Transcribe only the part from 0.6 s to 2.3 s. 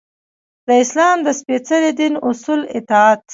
د اسلام د سپیڅلي دین